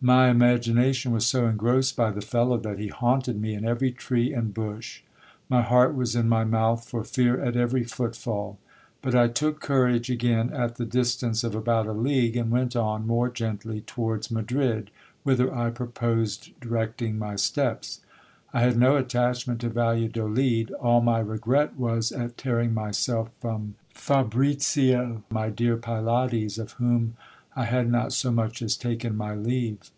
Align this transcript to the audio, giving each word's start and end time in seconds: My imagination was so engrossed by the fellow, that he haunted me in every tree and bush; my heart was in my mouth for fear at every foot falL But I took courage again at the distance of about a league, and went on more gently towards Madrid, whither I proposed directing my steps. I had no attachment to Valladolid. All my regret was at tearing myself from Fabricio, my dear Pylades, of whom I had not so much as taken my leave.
My 0.00 0.28
imagination 0.30 1.10
was 1.10 1.26
so 1.26 1.48
engrossed 1.48 1.96
by 1.96 2.12
the 2.12 2.20
fellow, 2.20 2.56
that 2.58 2.78
he 2.78 2.86
haunted 2.86 3.40
me 3.40 3.54
in 3.54 3.64
every 3.64 3.90
tree 3.90 4.32
and 4.32 4.54
bush; 4.54 5.02
my 5.48 5.60
heart 5.60 5.92
was 5.92 6.14
in 6.14 6.28
my 6.28 6.44
mouth 6.44 6.88
for 6.88 7.02
fear 7.02 7.40
at 7.42 7.56
every 7.56 7.82
foot 7.82 8.14
falL 8.14 8.58
But 9.02 9.16
I 9.16 9.26
took 9.26 9.58
courage 9.60 10.08
again 10.08 10.50
at 10.52 10.76
the 10.76 10.84
distance 10.84 11.42
of 11.42 11.56
about 11.56 11.88
a 11.88 11.92
league, 11.92 12.36
and 12.36 12.48
went 12.52 12.76
on 12.76 13.08
more 13.08 13.28
gently 13.28 13.80
towards 13.80 14.30
Madrid, 14.30 14.92
whither 15.24 15.52
I 15.52 15.70
proposed 15.70 16.52
directing 16.60 17.18
my 17.18 17.34
steps. 17.34 18.00
I 18.52 18.60
had 18.60 18.76
no 18.76 18.94
attachment 18.96 19.60
to 19.62 19.68
Valladolid. 19.68 20.70
All 20.80 21.00
my 21.00 21.18
regret 21.18 21.76
was 21.76 22.12
at 22.12 22.38
tearing 22.38 22.72
myself 22.72 23.30
from 23.40 23.74
Fabricio, 23.92 25.24
my 25.28 25.50
dear 25.50 25.76
Pylades, 25.76 26.56
of 26.56 26.74
whom 26.74 27.16
I 27.56 27.64
had 27.64 27.90
not 27.90 28.12
so 28.12 28.30
much 28.30 28.62
as 28.62 28.76
taken 28.76 29.16
my 29.16 29.34
leave. 29.34 29.90